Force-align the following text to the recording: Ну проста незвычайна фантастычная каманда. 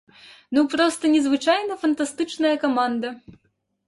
Ну 0.57 0.61
проста 0.75 1.11
незвычайна 1.15 1.77
фантастычная 1.83 2.55
каманда. 2.65 3.13